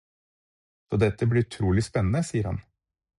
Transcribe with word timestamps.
Så 0.89 0.97
dette 1.03 1.27
blir 1.33 1.45
utrolig 1.47 1.85
spennende, 1.91 2.23
sier 2.31 2.49
han. 2.51 2.59